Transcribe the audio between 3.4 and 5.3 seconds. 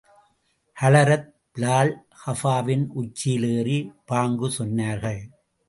ஏறி, பாங்கு சொன்னார்கள்.